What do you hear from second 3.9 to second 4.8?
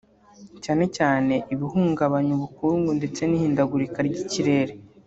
ry’ikirere